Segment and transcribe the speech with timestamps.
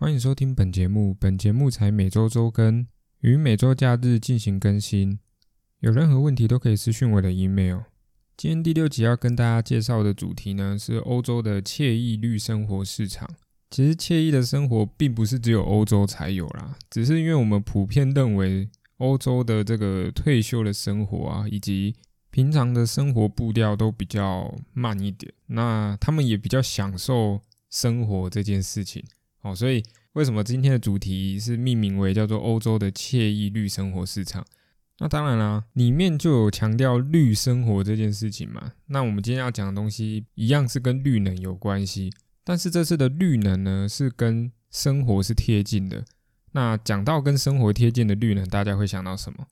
[0.00, 1.12] 欢迎收听本节目。
[1.12, 2.86] 本节目才每周周更，
[3.20, 5.18] 于每周假日进行更新。
[5.80, 7.80] 有任何问题都可以私讯我的 email。
[8.34, 13.28] 今天第六集要跟大家介绍的主题呢，是欧洲的惬意绿生活市场。
[13.68, 21.94] 其实惬意的生活并不是只有欧洲才有啦，只是因为我们普遍认为欧洲的这个退休的生活啊，以及
[22.30, 29.04] 平常的生活步调都比较慢一点，那他们也比较享受生活这件事情。
[29.42, 29.82] 哦，所以
[30.12, 34.44] 为什么今天的主题是命名为叫做欧洲的惬意绿生活市场？
[34.98, 38.72] 那当然啦，里面就有强调绿生活这件事情嘛。
[38.88, 42.12] 那我们今天要讲的东西一样是跟绿能有关系，
[42.44, 46.04] 但是这次的绿能呢是跟生活是贴近的。
[46.52, 49.46] 那讲到跟生活贴近的绿能，大家会想到什么？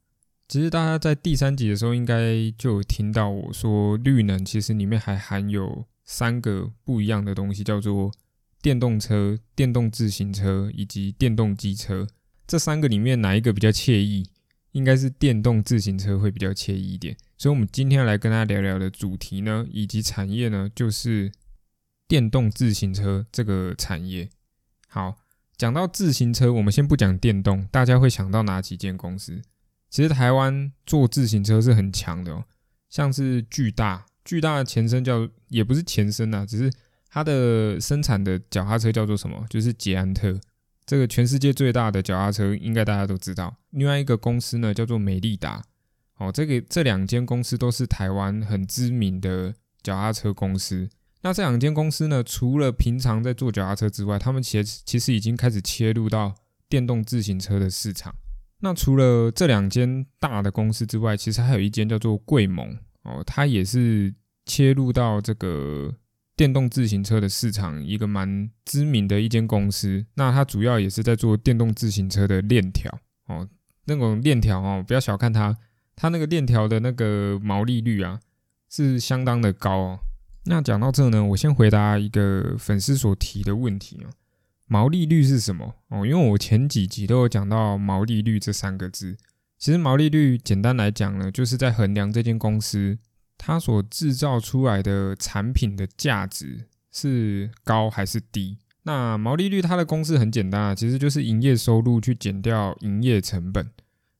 [0.49, 8.13] 其实大家在第三集的时候应该就有听到我说，绿能其实里面还含有三个不一样的东西，叫做。
[8.61, 12.07] 电动车、电动自行车以及电动机车
[12.47, 14.27] 这三个里面哪一个比较惬意？
[14.73, 17.17] 应该是电动自行车会比较惬意一点。
[17.37, 21.31] 所以，我们今天来跟大家聊聊的主题呢，以及产业呢，就是
[22.07, 24.29] 电动自行车这个产业。
[24.89, 25.19] 好，
[25.57, 29.41] 讲到自行车，我们先不讲电动，大家会想到哪几间公司？
[29.89, 32.45] 其实台湾做自行车是很强的哦，
[32.91, 36.73] 像是巨大，巨大的前身叫也不是前身呐，只是。
[37.11, 39.47] 它的生产的脚踏车叫做什么？
[39.49, 40.39] 就是捷安特，
[40.85, 43.57] 这个全世界最大的脚踏车，应该大家都知道。
[43.71, 45.65] 另外一个公司呢，叫做美利达。
[46.19, 50.89] 哦，这个这两间公司都是台湾很知名的脚踏车公司。
[51.23, 56.35] 那这两间公司呢，除了平常在做脚踏车之外，他们其实其实已经开始切入到
[56.69, 58.15] 电动自行车的市场。
[58.61, 62.77] 那除了这两间大的公司之外，其实还有一间叫做贵盟。
[63.05, 64.15] 哦，它也是
[64.45, 65.95] 切入到这个。
[66.39, 72.97] 电动自行车的市场，一个蛮知名的一间公司，那它主要也是在做电动自行车的链条
[73.27, 73.49] 哦，
[73.87, 75.57] 那种链条哦，不要小看它，
[75.97, 78.21] 它那个链条的那个毛利率啊，
[78.71, 79.99] 是相当的高哦。
[80.45, 84.11] 那讲到这呢，我先回答一个粉丝所提的问题哦，
[84.69, 86.07] 毛利率是什么哦？
[86.07, 89.17] 因为我前几集都有讲到毛利率这三个字，
[89.59, 92.97] 其实毛利率简单来讲呢，就是在衡量这间公司。
[93.39, 98.59] 它所制造出来的产品的价值是高还是低？
[98.83, 103.71] 那毛利率它的公式很简单啊，其实就是营业收入去减掉营业成本。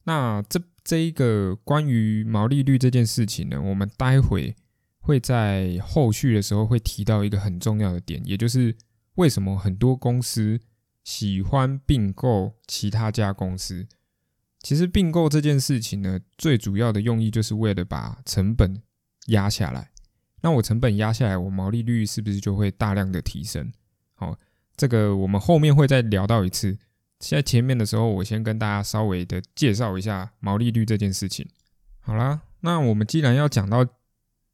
[0.05, 4.55] 那这这一个关于毛利率这件事情呢，我们待会
[5.01, 8.75] 会在后续的时候会提到一个很重要的点，也就是
[9.17, 10.61] 为什么很多公司
[11.03, 13.87] 喜欢并购其他家公司。
[14.61, 18.83] 其实并购这件事情呢，最主要的用意就是为了把成本。
[19.29, 19.91] 压下来，
[20.43, 23.73] 那我成本压下来，我毛利率是不是就会大量的提升？
[24.15, 24.37] 好，
[24.77, 26.79] 这个我们后面会再聊到一次。
[27.21, 31.49] 现在前面的时候，我先跟大家稍微的介绍一下毛利率这件事情。
[32.01, 33.85] 好啦，那我们既然要讲到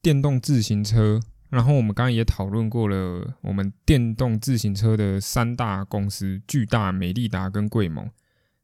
[0.00, 1.20] 电动自行车，
[1.50, 8.10] 然后我们刚刚也讨论过了，我们电动自行车的三大公司：巨大、美利达跟贵盟。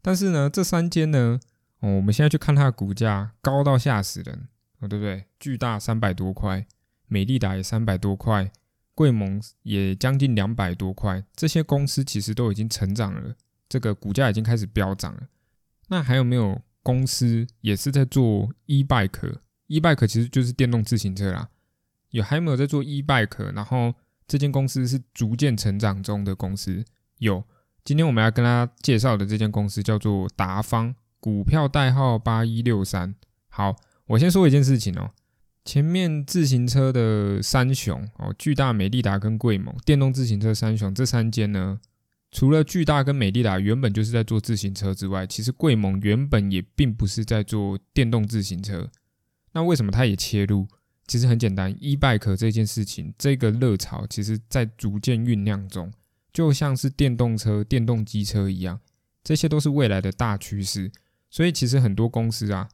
[0.03, 1.39] 但是呢，这三间呢，
[1.81, 4.49] 哦，我们现在去看它的股价，高到吓死人。
[4.81, 5.25] 哦，对不对？
[5.39, 6.67] 巨大三百多块，
[7.07, 8.51] 美利达也三百多块，
[8.95, 11.23] 贵盟也将近两百多块。
[11.37, 13.35] 这些公司其实都已经成长了，
[13.69, 15.29] 这个股价已经开始飙涨了。
[15.89, 21.51] 那还有没有公司也是在做 e bike？e bike 其实就是电动自行车啦。
[22.11, 23.53] 有还有没有在做 e bike？
[23.55, 23.95] 然后
[24.27, 26.83] 这间公司是逐渐成长中的公司。
[27.19, 27.45] 有，
[27.85, 33.15] 今天我们要跟大家介绍的这间公司叫做达方，股票代号八一六三。
[33.51, 33.77] 好。
[34.11, 35.13] 我先说一件事情哦，
[35.65, 41.79] 前面自行车的三雄哦，巨大、美利达跟贵盟电动自行车三雄这三间呢，
[42.33, 48.91] 除了巨大跟美利达原本就是在做自行车之外，其实贵盟原本也并不是在做电动自行车。
[49.53, 50.67] 那为什么它也切入？
[51.07, 55.93] 其实很简单，e bike 这件事情，这个热潮其实在逐渐酝酿中，
[56.33, 58.81] 就像是电动车、电动机车一样，
[59.23, 60.91] 这些都是未来的大趋势。
[61.31, 62.69] 所以其实很多公司啊。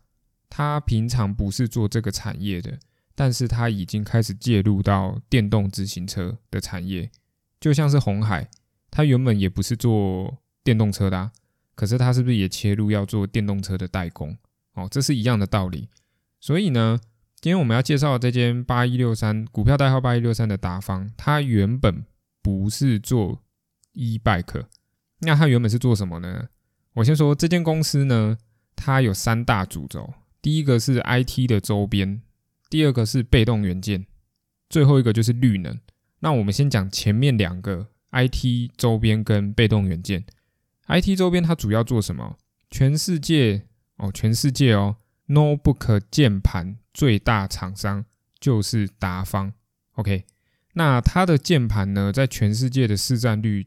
[0.49, 2.79] 他平常不是做这个产业的，
[3.15, 7.11] 但是他已经开始介入到电动自行车的产业，
[7.61, 8.49] 就像是红海，
[8.91, 11.31] 他原本也不是做电动车的，
[11.75, 14.37] 可是他是不是也切入要做电动车的代工？
[14.75, 15.89] 哦，这是一样的道理。
[16.41, 17.01] 所以呢，
[17.41, 22.05] 今天我们要介绍这间八一六三股票代号八一六三的达方，它原本
[22.43, 23.43] 不是做
[23.93, 24.67] e bike，
[25.21, 26.49] 那它原本是做什么呢？
[26.95, 28.39] 我先说这间公司呢，
[28.77, 30.15] 它有三大主轴。
[30.47, 32.23] 第一个是 IT 的周边，
[32.71, 34.07] 第二个是被动元件，
[34.69, 35.77] 最后一个就是绿能。
[36.21, 40.25] 那我们先讲前面两个 IT 周边跟被动元件。
[40.87, 42.39] IT 周边它主要做什么？
[42.71, 43.65] 全世界
[43.97, 48.05] 哦，全世界哦，notebook 键盘最大厂商
[48.39, 49.53] 就是达方。
[49.95, 50.27] OK，
[50.75, 53.67] 那它的键盘呢，在全世界的市占率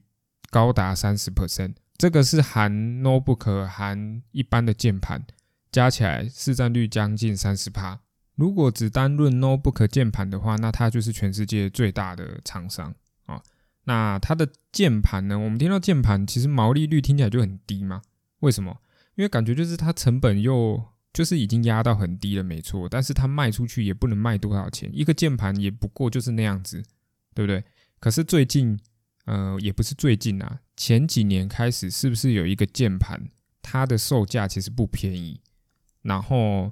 [0.50, 5.26] 高达三十 percent，这个是含 notebook 含一般的键盘
[5.72, 8.00] 加起来市占率将近三十趴。
[8.36, 12.96] 如果只单论 notebook 键盘的话，那它就是全世界最大的厂商
[13.26, 13.42] 啊。
[13.84, 15.38] 那它的键盘呢？
[15.38, 18.02] 我们听到键盘，其实毛利率听起来就很低嘛？
[18.40, 18.78] 为什么？
[19.16, 20.82] 因为感觉就是它成本又
[21.12, 22.88] 就是已经压到很低了，没错。
[22.88, 26.82] 但是它卖出去也不能卖多少钱，一个键盘也不过就是那样子，
[27.34, 27.64] 对不对？
[28.00, 28.80] 可是最近，
[29.26, 33.28] 呃，也不是最近啊，前几年开始，是不是有一个键盘，
[33.62, 35.42] 它的售价其实不便宜，
[36.02, 36.72] 然后。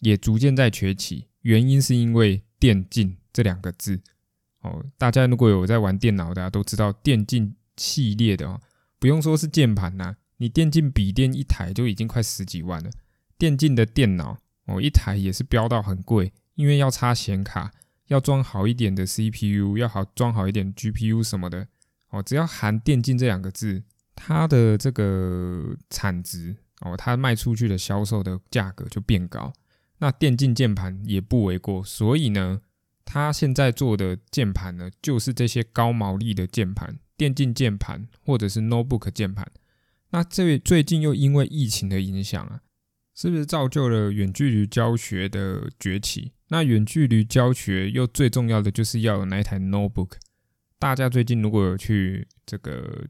[0.00, 4.00] 也逐渐在崛起，原因是因为电竞这两个字
[4.60, 4.86] 哦。
[4.96, 8.60] 大家如果有在玩电脑的，都知道电竞系列的哦，
[9.00, 12.88] 不用说是键盘呐，你电竞笔电一台就已经快十几万了。
[13.36, 17.72] 电竞的电脑哦，一台也是标到很贵，因为要插显卡，
[18.06, 21.66] 要装好一点的 CPU，要好装好一点 GPU 什么的
[22.10, 22.22] 哦。
[22.22, 23.82] 只要含电竞这两个字，
[24.14, 29.52] 它的这个产值哦，它卖出去的销售的价格就变高。
[29.98, 32.60] 那电竞键盘也不为过，所以呢，
[33.04, 39.50] 他现在做的键盘呢，就是这些高毛利的键盘，电竞键盘或者是 notebook 键盘。
[40.10, 42.60] 那这最近又因为疫情的影响啊，
[43.14, 46.32] 是不是造就了远距离教学的崛起？
[46.48, 50.12] 那远距离教学又最重要的就是要有那一台 notebook。
[50.78, 53.04] 大家最近如果有去这个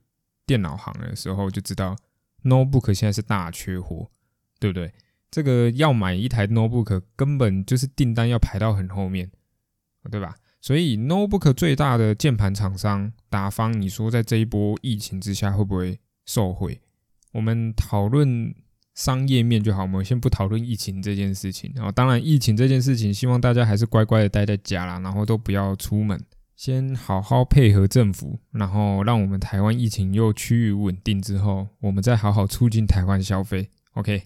[0.46, 1.94] 电脑行的时候，就知道
[2.44, 4.10] notebook 现在是大缺货，
[4.58, 4.92] 对不对？
[5.30, 9.30] 这个要买一台 notebook，根本就是订单要排到很后面，
[10.10, 10.34] 对吧？
[10.60, 16.80] 所以 notebook 最大的键盘厂商达方，你说在这一波疫情之下会不会受惠？
[17.32, 18.54] 我们讨论
[18.94, 21.70] 商业面就好，我们先不讨论疫情这件事情。
[21.76, 26.18] 然后，当然疫情这件事情，希望大家还是乖乖的待在家啦，然后都不要出门，
[26.58, 33.70] 先好好配合政府，然后让我们台湾疫情又趋于稳定之后，我们再好好促进台湾消费。
[33.92, 34.24] OK。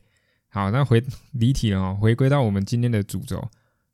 [0.48, 3.50] 好，那回离题了哦，回归到我们今天的主轴，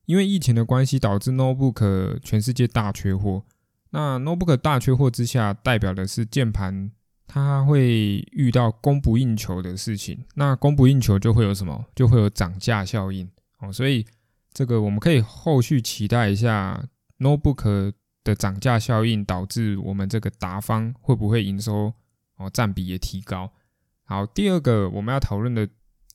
[0.06, 3.42] 因为疫情的关系，导致 notebook 全世界大缺货。
[3.90, 6.92] 那 notebook 大缺货之下，代表的是键盘
[7.26, 10.24] 它会遇到供不应求的事情。
[10.36, 11.84] 那供不应求就会有什么？
[11.96, 13.72] 就会有涨价效应哦。
[13.72, 14.06] 所以
[14.52, 16.88] 这个我们可以后续期待一下
[17.18, 17.92] notebook
[18.24, 21.92] 的涨价效应，导致我们这个达方会不会营收
[22.36, 23.52] 哦占比也提高。
[24.04, 25.68] 好，第二个我们要讨论的。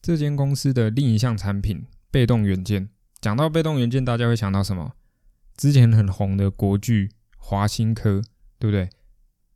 [0.05, 2.89] 这间公司的另一项产品——被动元件。
[3.21, 4.95] 讲到被动元件，大家会想到什么？
[5.55, 8.21] 之前很红的国巨、华新科，
[8.59, 8.89] 对不对？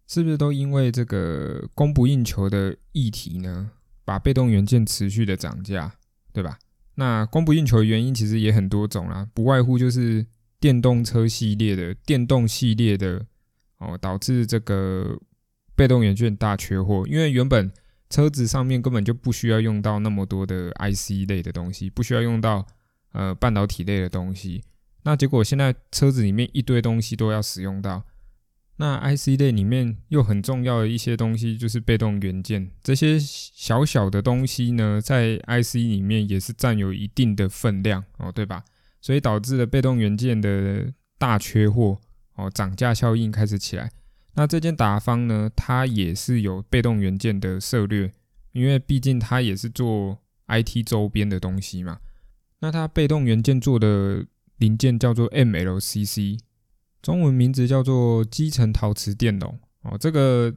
[0.08, 3.72] 是不是都因为这个供不应求的议题呢，
[4.06, 5.92] 把被动元件持续的涨价，
[6.32, 6.58] 对吧？
[6.96, 10.26] 那供不应求的原因其实也很多种啦，不外乎就是
[10.60, 13.26] 电动车系列的、电动系列的
[13.78, 15.20] 哦，导致这个
[15.76, 17.72] 被动元件大缺货，因为原本。
[18.10, 22.66] 车子上面根本就不需要用到那么多的 IC 类的东西，不需要用到
[23.12, 24.64] 呃半导体类的东西。
[25.04, 28.06] 那结果现在车子里面一堆东西都要使用到，
[28.78, 38.64] 那 IC 类里面又很重要的一些东西就是被动元件，这些小小的东西呢，在 IC 里面也是占有一定的分量哦，对吧？
[39.08, 41.98] 所以导致了被动元件的大缺货
[42.36, 43.90] 哦，涨价效应开始起来。
[44.34, 48.12] 那这间达方呢，它也是有被动元件的策略，
[48.52, 52.00] 因为毕竟它也是做 IT 周边的东西嘛。
[52.60, 54.26] 那它被动元件做的
[54.58, 56.38] 零件叫做 MLCC，
[57.02, 59.98] 中文名字叫做基层陶瓷电容哦。
[59.98, 60.54] 这个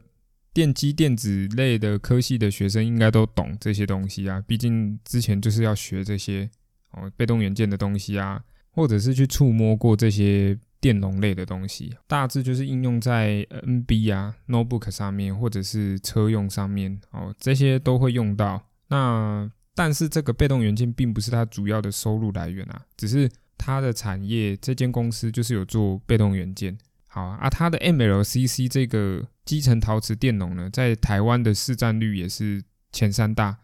[0.51, 6.49] 电机电子类的科系的学生应该都懂这些东西啊，毕竟之前就是要学这些
[6.91, 10.57] 哦被动元件的东西啊，或者是去触摸过这些。
[10.81, 18.59] 电容类的东西，大致就是应用在 NB 啊、notebook 上面，或者是车用上面哦，这些都会用到。
[18.87, 23.29] 那但是这个被动元件并不是它主要的收入来源啊，只是
[23.59, 26.75] 它的产业这间公司就是有做被动元件。
[27.05, 32.59] 好啊，它的 MLCC 这个基层陶瓷电容呢，在台湾的市占率也是
[32.91, 33.55] 前三大。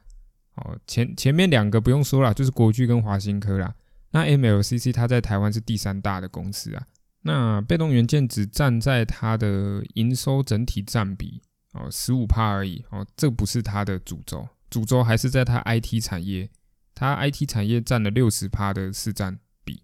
[0.57, 3.73] 哦，前前面两个不用说了，就是国巨跟华新科啦。
[4.11, 6.85] 那 MLCC 它在台湾是第三大的公司啊。
[7.21, 11.41] 那被动元件只占在它的营收整体占比
[11.73, 16.49] 哦十五帕而已哦，这不是它的主轴，主轴还是在它 IT 产业，
[16.95, 19.83] 它 IT 产业占了六十帕的市占比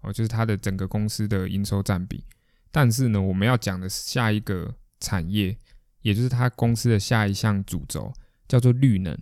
[0.00, 2.24] 哦，就是它的整个公司的营收占比。
[2.72, 5.56] 但是呢，我们要讲的下一个产业，
[6.02, 8.12] 也就是他公司的下一项主轴，
[8.46, 9.16] 叫做绿能。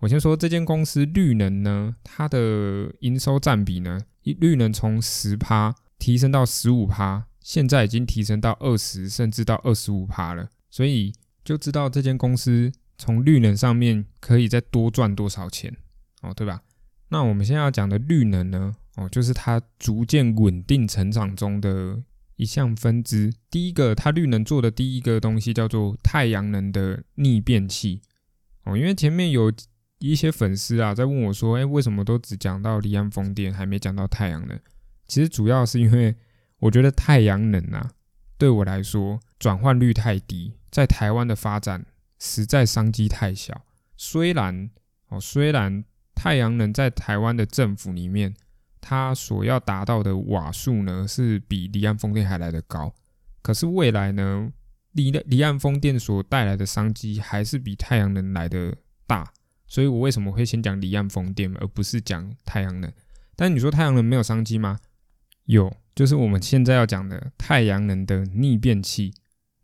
[0.00, 10.50] 我先说这间公司绿能呢，它的营收占比呢，绿能从十趴提升到十五趴，现在已经提升到二十，甚至到二十五趴了。
[10.68, 15.74] 所以就知道这间公司从绿能上面可以再多赚多少钱
[16.20, 16.60] 哦，对吧？
[17.08, 22.02] 那我们现在要讲的绿能呢，哦，就是它逐渐稳定成长中的
[22.36, 23.32] 一项分支。
[23.50, 28.02] 第一个，它绿能做的第一个东西叫做太阳能的逆变器
[28.64, 29.50] 哦，因为前面有。
[30.10, 34.58] 一些粉丝啊，在问我说：“哎，为什么都只讲到离岸风电，还没讲到太阳能？”
[35.06, 36.14] 其实主要是因为
[36.58, 37.90] 我觉得太阳能啊，
[38.38, 41.84] 对我来说转换率太低，在台湾的发展
[42.18, 43.62] 实在商机太小。
[43.96, 44.70] 虽然
[45.08, 45.84] 哦，虽然
[46.14, 48.34] 太阳能在台湾的政府里面，
[48.80, 52.92] 它所要达到的瓦数呢，是比离岸风电还来得高，
[53.42, 54.50] 可是未来呢，
[54.92, 59.32] 离离岸风电所带来的商机还是比太阳能来的大。
[59.74, 62.92] 所以我为什么会先讲离岸风电，而不是讲太阳能？
[63.34, 64.78] 但你说太阳能没有商机吗？
[65.46, 69.12] 有，就是我们现在要讲的太阳能的逆变器。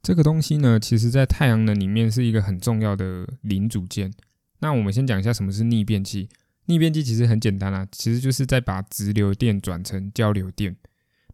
[0.03, 4.13] 这个东西呢，其实在太阳能里面是一个很重要的零组件。
[4.59, 6.29] 那我们先讲一下什么是逆变器。
[6.65, 10.75] 逆变器其实很简单啊，其实就是在把直流电转成交流电。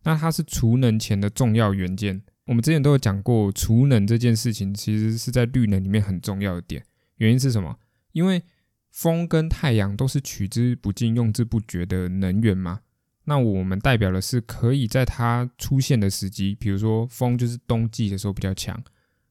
[0.02, 2.20] 那它是储能前的重要元件。
[2.44, 6.84] 我们之前都有讲过，储能这件事情其实是在绿能里面很重要的点。
[7.16, 7.78] 原因是什么？
[8.12, 8.42] 因为
[8.96, 12.80] 风跟太阳都是取之不尽、用之不绝的能源嘛？
[13.24, 18.82] 那我们代表的是可以在它出现的时机，比如说风就是冬季的时候比较强，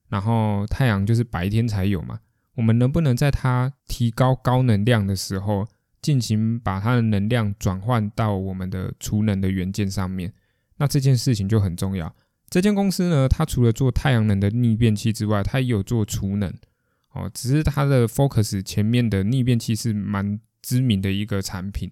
[0.08, 2.20] 然后太阳就是白天才有嘛。
[2.54, 5.68] 我们能不能在它提高高能量的时候，
[6.00, 10.32] 进行把它的能量转换到我们的储能的元件上面？
[10.78, 12.16] 那这件事情就很重要。
[12.52, 16.54] 这间公司呢，它除了做太阳能的逆变器之外，它也有做储能。
[17.16, 21.90] 哦，只是它的 Focus 前面的逆变器是蛮知名的一个产品。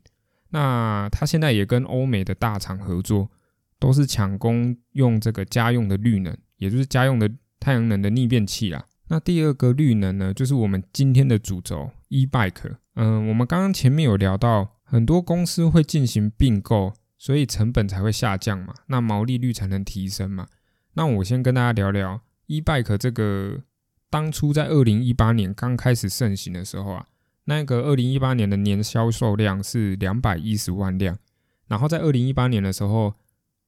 [0.50, 3.32] 那它现在也跟欧美的大厂合作，
[3.80, 8.86] 都是抢攻用这个家用的绿能，也就是家用的太阳能的逆变器啦。
[9.08, 12.76] 那第二个绿能呢，就是我们今天的主轴 E-Bike。
[12.96, 20.48] 嗯，我们刚刚前面有聊到，很多公司会进行并购，所以成本才会下降嘛，那毛利率才能提升嘛。
[20.96, 23.62] 那我先跟大家聊聊 E-Bike 这个。
[24.14, 27.08] 当初在二零一八年刚开始盛行的时候啊，
[27.46, 31.18] 那个二零一八年的年销售量是两百一十万辆，
[31.68, 33.16] 然后在二零一八年的时候，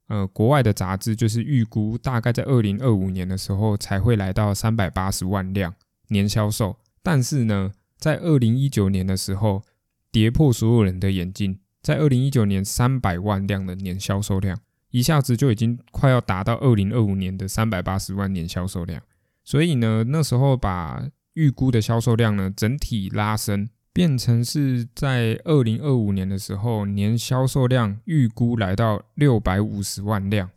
[0.07, 5.73] 呃，国外的杂志就是预估大概在二零二五年的时候才会来到三百八十万辆
[6.09, 9.63] 年销售，但是呢，在二零一九年的时候
[10.11, 14.55] 跌破所有人的眼镜，在二零一九年三百万辆的年销售量，
[14.91, 19.01] 一下子就已经快要达到二零二五年的三百八十万年销售量。
[19.45, 30.49] 所以呢，那时候把预估的销售量呢整体拉升，变成是在二零二五年的时候，年销售量预估来到六百五十万辆。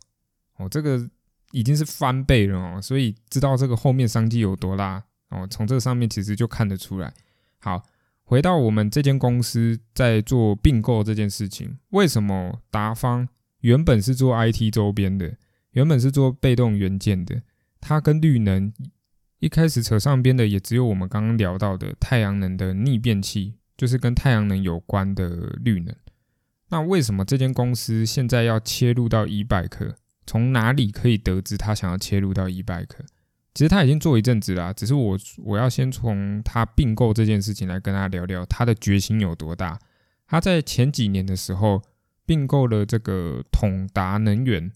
[0.57, 1.07] 哦，这个
[1.51, 5.47] 已经是翻倍了哦，所以知道这个后面商机有多大哦。
[5.49, 7.13] 从这上面其实就看得出来。
[7.59, 7.83] 好，
[8.23, 13.29] 回到我们这间公司在做并购这件事情，为什么达方
[13.59, 15.37] 原本是做 IT 周边的，
[15.71, 17.41] 原本是做被动元件的？
[17.79, 18.73] 它跟绿能
[19.39, 25.95] 一开始扯上边的，也只有我们刚刚聊到的太阳能的逆变器，就是跟太阳能有关的绿能。
[26.69, 29.95] 那为什么这间公司现在要切入到 e-bike？
[30.27, 33.05] 从哪里可以得知他想要切入到 e-bike？
[33.55, 39.79] 其实他已经做一阵子啦，只是我我要先从他并购这件事情来跟他聊聊他的决心有多大。
[40.27, 41.81] 他在前几年的时候
[42.25, 44.71] 并购了这个统达能源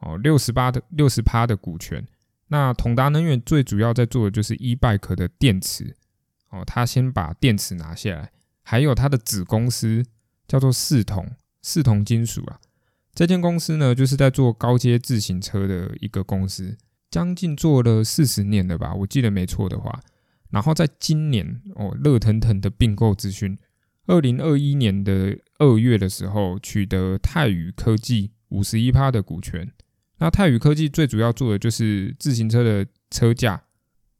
[0.00, 2.06] 哦，六十八的六十趴的股权。
[2.48, 5.96] 那统达能源最主要在做的就是 e-bike 的电池
[6.50, 10.04] 哦，他先把电池拿下来，还有他的子公司
[10.46, 12.58] 叫做四统四统金属啊，
[13.14, 16.76] 这间公司呢就是在做高阶自行车的一个公司，
[17.10, 20.00] 将近做了四十年了吧，我记得没错的话。
[20.50, 23.58] 然后在今年哦，热腾腾的并购资讯，
[24.06, 29.70] 二零二一年的二月的时候取得泰宇科技五十一趴的股权。
[30.18, 33.62] 那泰宇科技最主要做的就是自行车的车架、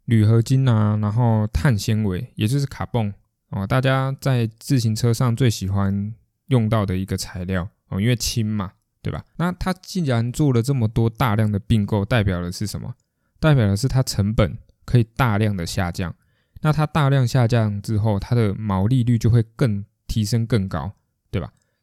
[0.05, 3.13] 铝合金啊，然后碳纤维，也就是卡泵
[3.51, 6.15] 哦，大家在自行车上最喜欢
[6.47, 9.25] 用到的一个材料哦，因为轻嘛，对吧？
[9.37, 12.95] 那它既然做了这么多大量的并购，代表的是什么？
[13.41, 16.15] 代表的是它成本可以大量的下降。
[16.61, 20.93] 那它大量下降之后，它的毛利率就会更提升更高，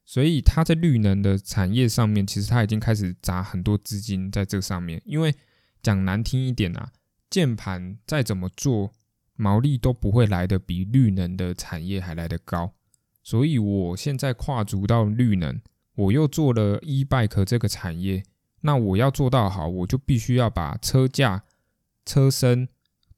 [0.05, 5.01] 所以它在绿能的产业上面，其实它已经开始砸很多资金在这上面。
[5.03, 5.33] 因为
[5.81, 6.91] 讲难听一点啊，
[7.29, 8.91] 键盘再怎么做，
[9.35, 12.73] 毛利都不会来的比绿能的产业还来得高。
[13.23, 15.59] 所以我现在跨足到绿能，
[15.95, 18.23] 我又做了 e bike 这个产业，
[18.61, 21.43] 那我要做到好，我就必须要把车架、
[22.05, 22.69] 车身。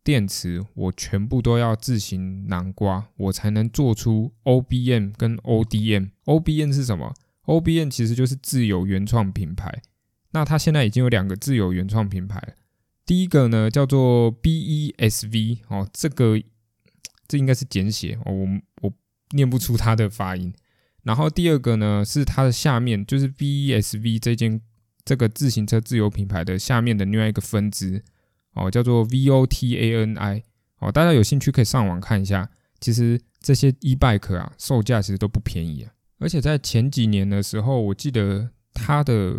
[0.07, 6.11] 电池我全部都要自行南瓜，我才能做出 OBM 跟 ODM。
[6.23, 9.81] OBM 是什么？OBM 其实就是自有原创品牌。
[10.31, 12.41] 那它现在已经有两个自有原创品牌。
[13.05, 16.41] 第一个呢叫做 BESV 哦，这个
[17.27, 18.33] 这应该是简写，我
[18.83, 18.93] 我
[19.31, 20.53] 念不出它的发音。
[21.03, 24.61] 然后第二个呢是它的下面，就是 BESV 这间
[25.03, 28.05] 这个自行车自有品牌的下面的另外一个分支。
[28.57, 30.43] 哦，叫做 VOTANI
[30.79, 32.49] 哦，大家有兴趣可以上网看一下。
[32.79, 35.91] 其实这些 e bike 啊，售价其实都不便宜啊。
[36.19, 39.35] 而且在前几年的时候，我记得它的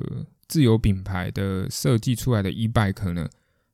[0.47, 3.29] 自有品牌的设计出来的 e bike 呢，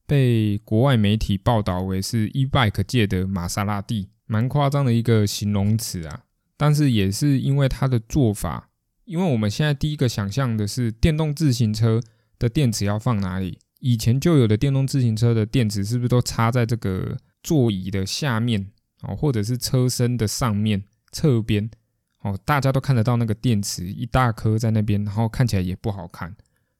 [0.06, 6.24] 被国外媒体报道为是 e bike 界的玛莎拉蒂，蛮夸张的一个形容词啊。
[6.56, 8.68] 但是也是因为它的做法，
[9.04, 12.00] 因为我们现在第一个想象的是电动自行车
[12.38, 13.58] 的电池要放哪里。
[13.86, 18.66] 以前就有的电动自行车的电池是不是都插在这个座椅的下面
[19.02, 21.70] 哦，或者是车身的上面侧边
[22.22, 22.34] 哦？
[22.46, 26.34] 大家都看得到那个电池一大颗在那边，然后看起来也不好看。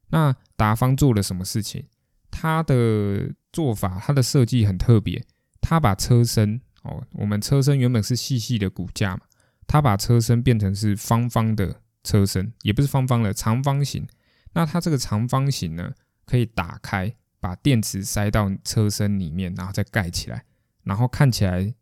[0.09, 1.85] 那达方做了什么事情？
[2.31, 5.23] 他的做法，他的设计很特别。
[5.61, 9.21] 他把车身哦，我们车身原本是细细的骨架嘛，
[9.67, 14.07] 他把车身变成是方方的车身，也不是方方的长方形。
[14.55, 15.93] 那它这个长方形呢？
[16.25, 20.45] 可以打开，把电池塞到车身里面，然后再盖起来，
[20.83, 21.75] 然后看起来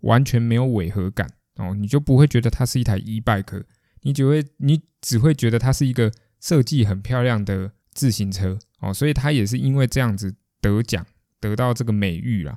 [0.00, 3.64] 完全没有违和感哦，你就不会觉得它是一台 e bike，
[4.02, 11.04] 你只会你只会觉得它是一个设计很漂亮的自行车哦，所以它也是因为这样子得奖，
[11.40, 12.56] 得到这个美誉啦。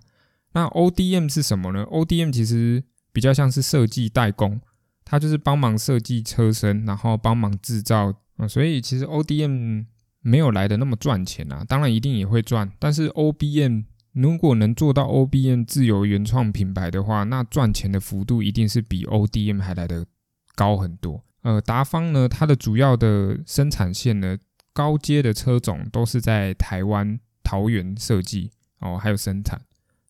[0.54, 4.62] 那 O D M 是什么呢？O D M 其实比较像是设计代工，
[5.04, 9.84] 它就是帮忙设计车身，然后帮忙制造啊，所以其实 O D M。
[10.22, 20.05] 没有来的那么赚钱啊，当然一定也会赚，但是 OBM 如果能做到 OBM 自由原创品牌的话，那赚钱的幅度一定是比 ODM 还来的
[20.55, 21.24] 高很多。
[21.44, 24.38] 呃，达方呢，它的主要的生产线呢，
[24.74, 29.62] 高阶的车种都是在台湾桃园设计哦，还有生产，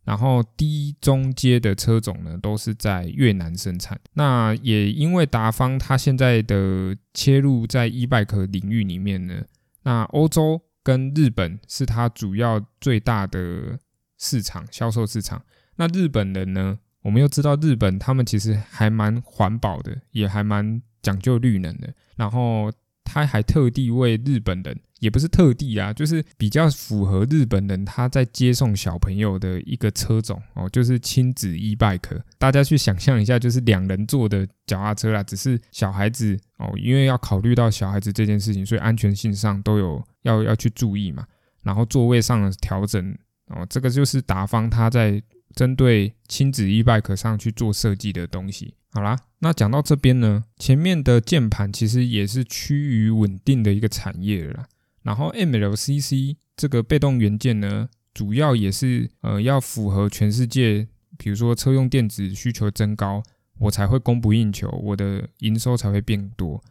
[0.06, 4.00] 然后低中阶的车种呢，都是在越南生产。
[4.14, 9.44] 那也因为达方它现在的切入在 e bike 领域里面呢。
[9.90, 13.80] 那欧洲跟日本是它主要最大的
[14.20, 15.44] 市场销售市场。
[15.78, 16.78] 那日本人呢？
[17.02, 21.92] 我们又知道日本他们其实还蛮环保的，也还蛮讲究绿能的。
[22.16, 22.72] 然后。
[23.12, 32.22] 他还特地为日本人，也不是特地啊，就是比较符合日本人他在接送小朋友的一个车种哦，就是亲子 e bike。
[32.38, 41.26] 大家去想象一下，就是两人坐的脚踏车啦，只是小孩子哦，因为要考虑到小孩子这件事情，所以安全性上都有要要去注意嘛。
[41.64, 43.18] 然后座位上的调整
[43.48, 45.20] 哦，这个就是达方他在
[45.56, 48.76] 针对亲子 e bike 上去做设计的东西。
[48.92, 54.66] 好啦，那讲到这边呢，前面的键盘其实也是趋于稳定的一个产业了。
[55.04, 63.22] 然后 MLCC 这个被动元件呢，主要也是呃要符合全世界，比如说车用电子需求增高，
[63.60, 66.62] 我才会供不应求，我的营收才会变多。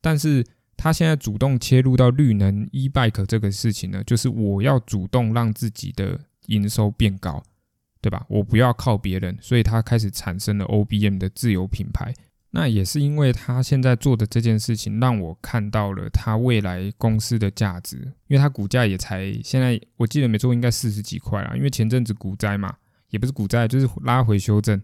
[0.00, 0.44] 但是
[0.76, 7.42] 它现在主动切入到绿能 e bike 这个事情呢，就是我要主动让自己的营收变高。
[8.00, 8.24] 对吧？
[8.28, 12.14] 我不要靠别人，所以他开始产生了 OBM 的自有品牌。
[12.50, 17.98] 那也是因为他现在做的这件事情，让我看到了他未来公司的价值。
[18.26, 21.52] 因为他股价也才现在，我记得没错，应该四十几块啦。
[21.54, 22.74] 因为前阵子股灾嘛，
[23.10, 24.80] 也不是股灾，就是拉回修正，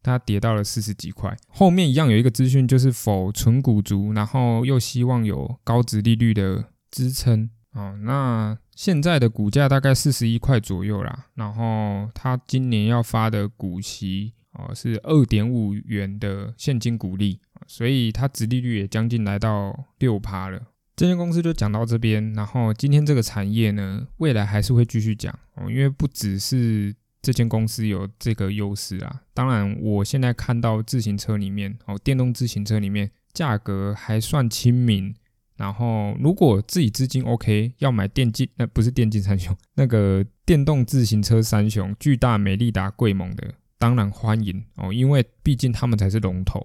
[0.00, 1.36] 它跌到了四十几块。
[1.48, 7.50] 后面一样有一个资讯，就是否纯股族，然后又希望有高值利率的支撑。
[7.72, 20.62] 哦，那现在的股价大概四十一块左右啦，然后它今年要发的股息哦是二点五元的现金股利，所以它值利率也将近来到六趴了。
[20.94, 35.12] 这间公司就讲到这边，然后今天这个产业呢，未来还是会继续讲哦，因为不只是这间公司有这个优势啊，当然我现在看到自行车里面哦，电动自行车里面价格还算亲民。
[35.58, 46.60] 然后，如果自己资金 OK，要买电竞，那不是电竞三雄，那个电动自行车三雄，巨大、美利达、贵盟的，当然欢迎哦，因为毕竟他们才是龙头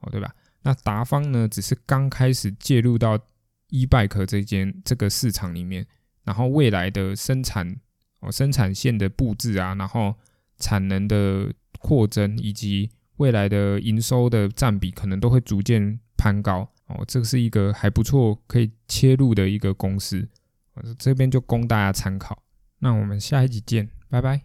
[0.00, 0.30] 哦，对吧？
[0.62, 3.18] 那达方呢，只是刚开始介入到
[3.70, 5.86] e bike 这间这个市场里面，
[6.24, 7.74] 然后未来的生产
[8.20, 10.14] 哦，生产线的布置啊，然后
[10.58, 17.04] 产能的扩增以及未来的营收的占比，可能都会逐渐攀高哦。
[17.06, 20.28] 这个是一个还不错可以切入的一个公司，
[20.98, 22.42] 这边就供大家参考。
[22.78, 24.44] 那我们下一集见，拜拜。